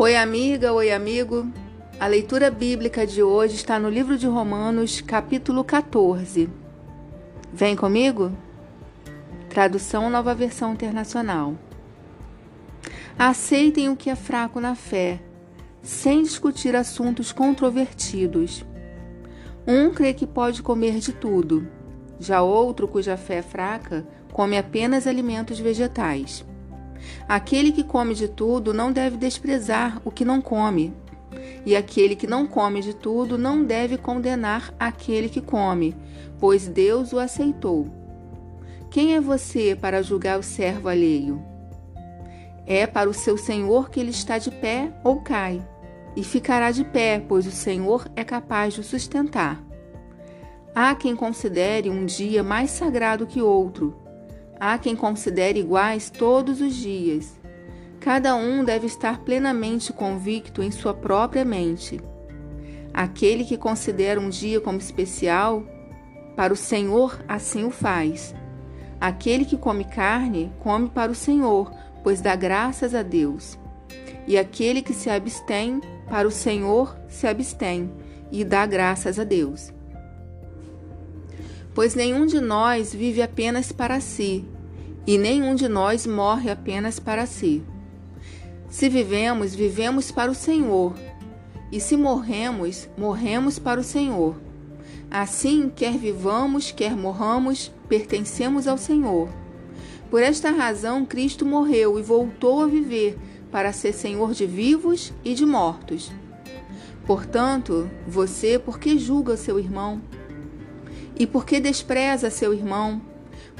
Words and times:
Oi, 0.00 0.14
amiga, 0.14 0.72
oi, 0.72 0.92
amigo. 0.92 1.50
A 1.98 2.06
leitura 2.06 2.52
bíblica 2.52 3.04
de 3.04 3.20
hoje 3.20 3.56
está 3.56 3.80
no 3.80 3.90
livro 3.90 4.16
de 4.16 4.28
Romanos, 4.28 5.00
capítulo 5.00 5.64
14. 5.64 6.48
Vem 7.52 7.74
comigo? 7.74 8.30
Tradução 9.48 10.08
Nova 10.08 10.36
Versão 10.36 10.72
Internacional. 10.72 11.56
Aceitem 13.18 13.88
o 13.88 13.96
que 13.96 14.08
é 14.08 14.14
fraco 14.14 14.60
na 14.60 14.76
fé, 14.76 15.18
sem 15.82 16.22
discutir 16.22 16.76
assuntos 16.76 17.32
controvertidos. 17.32 18.64
Um 19.66 19.90
crê 19.90 20.14
que 20.14 20.28
pode 20.28 20.62
comer 20.62 21.00
de 21.00 21.12
tudo, 21.12 21.66
já 22.20 22.40
outro, 22.40 22.86
cuja 22.86 23.16
fé 23.16 23.38
é 23.38 23.42
fraca, 23.42 24.06
come 24.32 24.56
apenas 24.56 25.08
alimentos 25.08 25.58
vegetais. 25.58 26.46
Aquele 27.28 27.72
que 27.72 27.82
come 27.82 28.14
de 28.14 28.28
tudo 28.28 28.72
não 28.72 28.92
deve 28.92 29.16
desprezar 29.16 30.00
o 30.04 30.10
que 30.10 30.24
não 30.24 30.40
come, 30.40 30.92
e 31.64 31.76
aquele 31.76 32.16
que 32.16 32.26
não 32.26 32.46
come 32.46 32.80
de 32.80 32.94
tudo 32.94 33.36
não 33.36 33.64
deve 33.64 33.96
condenar 33.96 34.72
aquele 34.78 35.28
que 35.28 35.40
come, 35.40 35.94
pois 36.38 36.66
Deus 36.66 37.12
o 37.12 37.18
aceitou. 37.18 37.88
Quem 38.90 39.14
é 39.14 39.20
você 39.20 39.76
para 39.78 40.02
julgar 40.02 40.38
o 40.38 40.42
servo 40.42 40.88
alheio? 40.88 41.42
É 42.66 42.86
para 42.86 43.08
o 43.08 43.14
seu 43.14 43.36
senhor 43.36 43.90
que 43.90 44.00
ele 44.00 44.10
está 44.10 44.38
de 44.38 44.50
pé 44.50 44.92
ou 45.04 45.20
cai, 45.20 45.62
e 46.16 46.24
ficará 46.24 46.70
de 46.70 46.84
pé, 46.84 47.22
pois 47.28 47.46
o 47.46 47.50
Senhor 47.50 48.10
é 48.16 48.24
capaz 48.24 48.74
de 48.74 48.80
o 48.80 48.84
sustentar. 48.84 49.62
Há 50.74 50.94
quem 50.94 51.14
considere 51.14 51.88
um 51.88 52.04
dia 52.04 52.42
mais 52.42 52.70
sagrado 52.70 53.26
que 53.26 53.40
outro 53.40 54.07
Há 54.60 54.76
quem 54.76 54.96
considere 54.96 55.60
iguais 55.60 56.10
todos 56.10 56.60
os 56.60 56.74
dias. 56.74 57.38
Cada 58.00 58.34
um 58.34 58.64
deve 58.64 58.86
estar 58.86 59.20
plenamente 59.20 59.92
convicto 59.92 60.62
em 60.62 60.70
sua 60.70 60.92
própria 60.92 61.44
mente. 61.44 62.00
Aquele 62.92 63.44
que 63.44 63.56
considera 63.56 64.20
um 64.20 64.28
dia 64.28 64.60
como 64.60 64.78
especial, 64.78 65.62
para 66.34 66.52
o 66.52 66.56
Senhor 66.56 67.22
assim 67.28 67.64
o 67.64 67.70
faz. 67.70 68.34
Aquele 69.00 69.44
que 69.44 69.56
come 69.56 69.84
carne, 69.84 70.52
come 70.58 70.88
para 70.88 71.12
o 71.12 71.14
Senhor, 71.14 71.72
pois 72.02 72.20
dá 72.20 72.34
graças 72.34 72.96
a 72.96 73.02
Deus. 73.02 73.56
E 74.26 74.36
aquele 74.36 74.82
que 74.82 74.92
se 74.92 75.08
abstém, 75.08 75.80
para 76.08 76.26
o 76.26 76.32
Senhor 76.32 76.98
se 77.08 77.26
abstém 77.28 77.92
e 78.32 78.42
dá 78.44 78.66
graças 78.66 79.18
a 79.18 79.24
Deus 79.24 79.77
pois 81.78 81.94
nenhum 81.94 82.26
de 82.26 82.40
nós 82.40 82.92
vive 82.92 83.22
apenas 83.22 83.70
para 83.70 84.00
si, 84.00 84.44
e 85.06 85.16
nenhum 85.16 85.54
de 85.54 85.68
nós 85.68 86.08
morre 86.08 86.50
apenas 86.50 86.98
para 86.98 87.24
si. 87.24 87.62
Se 88.68 88.88
vivemos, 88.88 89.54
vivemos 89.54 90.10
para 90.10 90.28
o 90.28 90.34
Senhor, 90.34 90.92
e 91.70 91.78
se 91.78 91.96
morremos, 91.96 92.88
morremos 92.98 93.60
para 93.60 93.78
o 93.78 93.84
Senhor. 93.84 94.34
Assim, 95.08 95.70
quer 95.72 95.96
vivamos, 95.96 96.72
quer 96.72 96.96
morramos, 96.96 97.70
pertencemos 97.88 98.66
ao 98.66 98.76
Senhor. 98.76 99.28
Por 100.10 100.20
esta 100.20 100.50
razão, 100.50 101.06
Cristo 101.06 101.46
morreu 101.46 101.96
e 101.96 102.02
voltou 102.02 102.60
a 102.60 102.66
viver 102.66 103.16
para 103.52 103.72
ser 103.72 103.92
Senhor 103.92 104.32
de 104.32 104.46
vivos 104.46 105.12
e 105.24 105.32
de 105.32 105.46
mortos. 105.46 106.10
Portanto, 107.06 107.88
você, 108.04 108.58
por 108.58 108.80
que 108.80 108.98
julga 108.98 109.36
seu 109.36 109.60
irmão? 109.60 110.02
E 111.18 111.26
por 111.26 111.44
que 111.44 111.60
despreza 111.60 112.30
seu 112.30 112.54
irmão? 112.54 113.00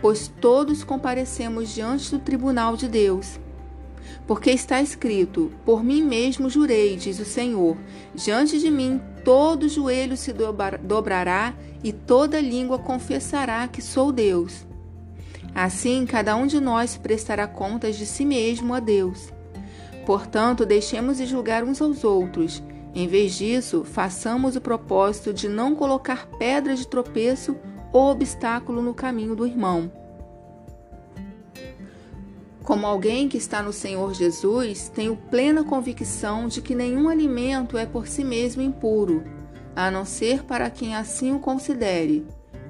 Pois 0.00 0.28
todos 0.40 0.84
comparecemos 0.84 1.74
diante 1.74 2.10
do 2.10 2.18
tribunal 2.18 2.76
de 2.76 2.88
Deus. 2.88 3.40
Porque 4.26 4.50
está 4.50 4.80
escrito: 4.80 5.52
Por 5.64 5.82
mim 5.82 6.02
mesmo 6.02 6.50
jurei, 6.50 6.96
diz 6.96 7.18
o 7.18 7.24
Senhor, 7.24 7.76
diante 8.14 8.58
de 8.58 8.70
mim 8.70 9.00
todo 9.24 9.68
joelho 9.68 10.16
se 10.16 10.32
dobrará 10.82 11.54
e 11.82 11.92
toda 11.92 12.40
língua 12.40 12.78
confessará 12.78 13.66
que 13.68 13.82
sou 13.82 14.12
Deus. 14.12 14.66
Assim, 15.54 16.04
cada 16.04 16.36
um 16.36 16.46
de 16.46 16.60
nós 16.60 16.96
prestará 16.96 17.46
contas 17.46 17.96
de 17.96 18.04
si 18.04 18.24
mesmo 18.24 18.74
a 18.74 18.80
Deus. 18.80 19.32
Portanto, 20.04 20.66
deixemos 20.66 21.16
de 21.16 21.26
julgar 21.26 21.64
uns 21.64 21.80
aos 21.80 22.04
outros 22.04 22.62
em 22.96 23.06
vez 23.06 23.34
disso, 23.34 23.84
façamos 23.84 24.56
o 24.56 24.60
propósito 24.60 25.30
de 25.30 25.50
não 25.50 25.74
colocar 25.74 26.26
pedra 26.38 26.74
de 26.74 26.88
tropeço 26.88 27.54
ou 27.92 28.10
obstáculo 28.10 28.80
no 28.80 28.94
caminho 28.94 29.36
do 29.36 29.46
irmão. 29.46 29.92
Como 32.64 32.86
alguém 32.86 33.28
que 33.28 33.36
está 33.36 33.62
no 33.62 33.70
Senhor 33.70 34.14
Jesus, 34.14 34.88
tenho 34.88 35.14
plena 35.14 35.62
convicção 35.62 36.48
de 36.48 36.62
que 36.62 36.74
nenhum 36.74 37.10
alimento 37.10 37.76
é 37.76 37.84
por 37.84 38.08
si 38.08 38.24
mesmo 38.24 38.62
impuro, 38.62 39.22
a 39.76 39.90
não 39.90 40.06
ser 40.06 40.44
para 40.44 40.70
quem 40.70 40.96
assim 40.96 41.34
o 41.34 41.38
considere. 41.38 42.26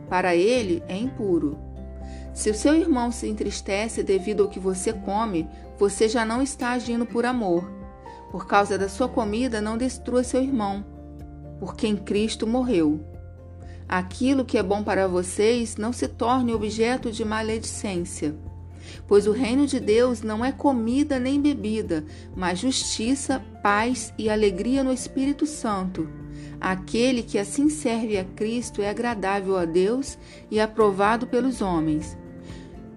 Para 0.08 0.34
ele 0.34 0.82
é 0.88 0.96
impuro. 0.96 1.56
Se 2.34 2.50
o 2.50 2.54
seu 2.54 2.74
irmão 2.74 3.12
se 3.12 3.28
entristece 3.28 4.02
devido 4.02 4.42
ao 4.42 4.48
que 4.48 4.58
você 4.58 4.92
come, 4.92 5.48
você 5.78 6.08
já 6.08 6.24
não 6.24 6.42
está 6.42 6.70
agindo 6.70 7.06
por 7.06 7.24
amor 7.24 7.75
por 8.36 8.46
causa 8.46 8.76
da 8.76 8.86
sua 8.86 9.08
comida, 9.08 9.62
não 9.62 9.78
destrua 9.78 10.22
seu 10.22 10.42
irmão, 10.42 10.84
porque 11.58 11.86
em 11.86 11.96
Cristo 11.96 12.46
morreu. 12.46 13.00
Aquilo 13.88 14.44
que 14.44 14.58
é 14.58 14.62
bom 14.62 14.84
para 14.84 15.08
vocês 15.08 15.78
não 15.78 15.90
se 15.90 16.06
torne 16.06 16.52
objeto 16.52 17.10
de 17.10 17.24
maledicência. 17.24 18.36
Pois 19.08 19.26
o 19.26 19.32
reino 19.32 19.66
de 19.66 19.80
Deus 19.80 20.20
não 20.20 20.44
é 20.44 20.52
comida 20.52 21.18
nem 21.18 21.40
bebida, 21.40 22.04
mas 22.36 22.58
justiça, 22.58 23.42
paz 23.62 24.12
e 24.18 24.28
alegria 24.28 24.84
no 24.84 24.92
Espírito 24.92 25.46
Santo. 25.46 26.06
Aquele 26.60 27.22
que 27.22 27.38
assim 27.38 27.70
serve 27.70 28.18
a 28.18 28.24
Cristo 28.24 28.82
é 28.82 28.90
agradável 28.90 29.56
a 29.56 29.64
Deus 29.64 30.18
e 30.50 30.60
aprovado 30.60 31.26
pelos 31.26 31.62
homens. 31.62 32.18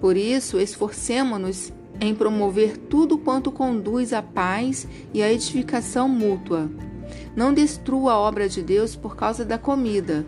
Por 0.01 0.17
isso, 0.17 0.59
esforcemo-nos 0.59 1.71
em 2.01 2.15
promover 2.15 2.77
tudo 2.77 3.17
quanto 3.17 3.51
conduz 3.51 4.13
à 4.13 4.21
paz 4.21 4.87
e 5.13 5.21
à 5.21 5.31
edificação 5.31 6.07
mútua. 6.07 6.69
Não 7.35 7.53
destrua 7.53 8.13
a 8.13 8.19
obra 8.19 8.47
de 8.47 8.61
Deus 8.61 8.95
por 8.95 9.15
causa 9.15 9.43
da 9.43 9.57
comida. 9.57 10.25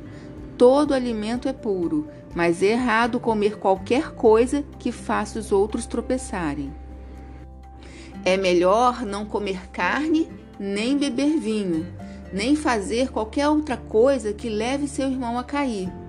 Todo 0.58 0.94
alimento 0.94 1.48
é 1.48 1.54
puro, 1.54 2.08
mas 2.36 2.62
é 2.62 2.68
errado 2.68 3.20
comer 3.20 3.58
qualquer 3.58 4.12
coisa 4.12 4.64
que 4.80 4.92
faça 4.92 5.40
os 5.40 5.52
outros 5.52 5.86
tropeçarem. 5.86 6.72
É 8.24 8.38
melhor 8.38 9.04
não 9.06 9.26
comer 9.26 9.70
carne, 9.72 10.30
nem 10.60 10.98
beber 10.98 11.38
vinho, 11.40 11.88
nem 12.32 12.56
fazer 12.56 13.10
qualquer 13.10 13.48
outra 13.48 13.78
coisa 13.78 14.34
que 14.34 14.50
leve 14.50 14.88
seu 14.88 15.10
irmão 15.10 15.40
a 15.40 15.44
cair 15.44 16.01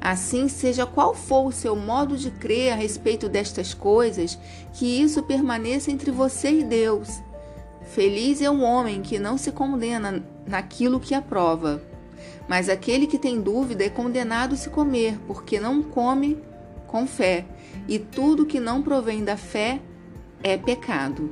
Assim, 0.00 0.48
seja 0.48 0.86
qual 0.86 1.14
for 1.14 1.46
o 1.46 1.52
seu 1.52 1.76
modo 1.76 2.16
de 2.16 2.30
crer 2.30 2.72
a 2.72 2.76
respeito 2.76 3.28
destas 3.28 3.74
coisas, 3.74 4.38
que 4.72 4.86
isso 4.86 5.22
permaneça 5.22 5.90
entre 5.90 6.10
você 6.10 6.60
e 6.60 6.64
Deus. 6.64 7.20
Feliz 7.82 8.40
é 8.40 8.48
o 8.48 8.60
homem 8.60 9.02
que 9.02 9.18
não 9.18 9.36
se 9.36 9.52
condena 9.52 10.24
naquilo 10.46 11.00
que 11.00 11.14
aprova. 11.14 11.82
Mas 12.48 12.68
aquele 12.68 13.06
que 13.06 13.18
tem 13.18 13.40
dúvida 13.40 13.84
é 13.84 13.90
condenado 13.90 14.54
a 14.54 14.56
se 14.56 14.70
comer, 14.70 15.18
porque 15.26 15.60
não 15.60 15.82
come 15.82 16.38
com 16.86 17.06
fé, 17.06 17.44
e 17.86 17.98
tudo 17.98 18.46
que 18.46 18.58
não 18.58 18.82
provém 18.82 19.22
da 19.22 19.36
fé 19.36 19.80
é 20.42 20.56
pecado. 20.56 21.30